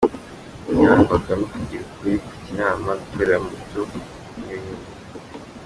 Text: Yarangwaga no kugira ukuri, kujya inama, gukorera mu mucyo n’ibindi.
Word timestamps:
Yarangwaga 0.79 1.31
no 1.39 1.45
kugira 1.51 1.81
ukuri, 1.87 2.13
kujya 2.25 2.47
inama, 2.53 2.89
gukorera 3.01 3.37
mu 3.43 3.49
mucyo 3.55 3.81
n’ibindi. 4.37 4.87